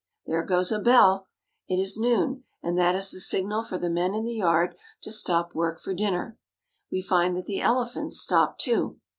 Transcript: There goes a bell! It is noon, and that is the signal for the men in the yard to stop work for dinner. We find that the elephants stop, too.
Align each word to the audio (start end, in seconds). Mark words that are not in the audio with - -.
There 0.25 0.41
goes 0.41 0.71
a 0.71 0.79
bell! 0.79 1.27
It 1.69 1.75
is 1.77 1.95
noon, 1.95 2.43
and 2.63 2.75
that 2.75 2.95
is 2.95 3.11
the 3.11 3.19
signal 3.19 3.61
for 3.61 3.77
the 3.77 3.87
men 3.87 4.15
in 4.15 4.25
the 4.25 4.33
yard 4.33 4.75
to 5.03 5.11
stop 5.11 5.53
work 5.53 5.79
for 5.79 5.93
dinner. 5.93 6.39
We 6.91 7.03
find 7.03 7.37
that 7.37 7.45
the 7.45 7.61
elephants 7.61 8.19
stop, 8.19 8.57
too. 8.57 8.99